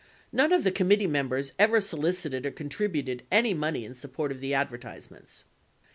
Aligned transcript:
70 0.31 0.37
None 0.37 0.51
of 0.53 0.63
the 0.63 0.71
committee 0.71 1.05
members 1.05 1.51
ever 1.59 1.79
solicited 1.79 2.43
or 2.43 2.49
contributed 2.49 3.21
any 3.29 3.53
money 3.53 3.85
in 3.85 3.93
support 3.93 4.31
of 4.31 4.39
the 4.39 4.51
advertisements. 4.51 5.43